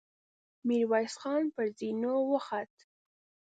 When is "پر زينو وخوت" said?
1.55-2.73